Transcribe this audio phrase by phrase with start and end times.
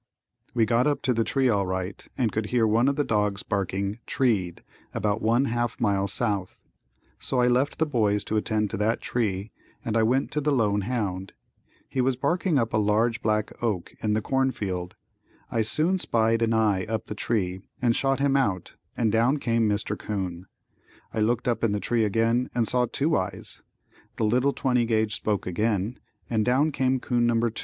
[0.55, 3.43] We got up to the tree all right and could hear one of the dogs
[3.43, 4.63] barking "treed"
[4.95, 6.57] about one half mile south,
[7.19, 9.51] so I left the boys to attend to that tree
[9.85, 11.33] and I went to the lone hound.
[11.87, 14.95] He was barking up a large black oak in the corn field.
[15.51, 19.69] I soon spied an eye up the tree and shot him out and down came
[19.69, 19.95] Mr.
[19.95, 20.47] 'Coon.
[21.13, 23.61] I looked up in the tree again and saw two eyes.
[24.15, 27.39] The little 20 gauge spoke again and down came 'coon No.
[27.49, 27.51] 2.